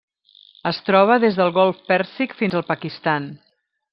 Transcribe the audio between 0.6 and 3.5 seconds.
Es troba des del Golf Pèrsic fins al Pakistan.